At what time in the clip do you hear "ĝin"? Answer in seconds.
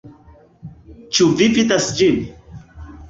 2.01-2.21